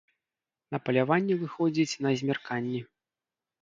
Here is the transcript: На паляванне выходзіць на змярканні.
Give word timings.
На 0.75 0.79
паляванне 0.87 1.39
выходзіць 1.43 1.99
на 2.09 2.19
змярканні. 2.25 2.85